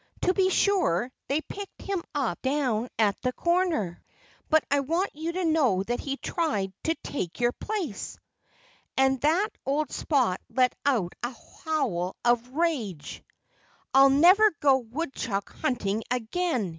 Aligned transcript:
To 0.21 0.33
be 0.33 0.49
sure, 0.49 1.11
they 1.27 1.41
picked 1.41 1.79
him 1.83 2.03
up 2.15 2.41
down 2.41 2.89
at 2.97 3.21
the 3.21 3.31
corner. 3.31 4.01
But 4.49 4.63
I 4.71 4.79
want 4.79 5.11
you 5.13 5.31
to 5.33 5.45
know 5.45 5.83
that 5.83 5.99
he 5.99 6.17
tried 6.17 6.73
to 6.85 6.95
take 7.03 7.39
your 7.39 7.51
place." 7.51 8.17
At 8.97 9.21
that 9.21 9.49
old 9.63 9.91
Spot 9.91 10.41
let 10.55 10.73
out 10.87 11.13
a 11.21 11.35
howl 11.63 12.15
of 12.25 12.49
rage. 12.49 13.23
"I'll 13.93 14.09
never 14.09 14.49
go 14.59 14.77
woodchuck 14.77 15.53
hunting 15.57 16.01
again!" 16.09 16.69